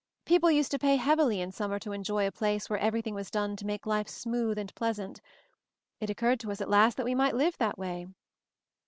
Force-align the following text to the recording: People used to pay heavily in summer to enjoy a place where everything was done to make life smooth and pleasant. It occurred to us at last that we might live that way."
People 0.25 0.49
used 0.49 0.71
to 0.71 0.79
pay 0.79 0.95
heavily 0.95 1.41
in 1.41 1.51
summer 1.51 1.77
to 1.77 1.91
enjoy 1.91 2.25
a 2.25 2.31
place 2.31 2.67
where 2.71 2.79
everything 2.79 3.13
was 3.13 3.29
done 3.29 3.55
to 3.55 3.67
make 3.67 3.85
life 3.85 4.09
smooth 4.09 4.57
and 4.57 4.73
pleasant. 4.73 5.21
It 5.99 6.09
occurred 6.09 6.39
to 6.39 6.51
us 6.51 6.59
at 6.59 6.71
last 6.71 6.97
that 6.97 7.05
we 7.05 7.13
might 7.13 7.35
live 7.35 7.55
that 7.59 7.77
way." 7.77 8.07